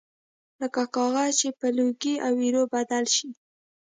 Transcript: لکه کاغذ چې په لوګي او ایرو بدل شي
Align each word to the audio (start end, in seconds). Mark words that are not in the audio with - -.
لکه 0.61 0.81
کاغذ 0.95 1.31
چې 1.39 1.49
په 1.59 1.67
لوګي 1.77 2.15
او 2.25 2.33
ایرو 2.43 2.63
بدل 2.73 3.05
شي 3.15 3.29